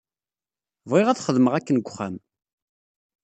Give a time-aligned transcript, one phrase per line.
[0.89, 2.15] Bɣiɣ ad xedmeɣ akken deg uxxam.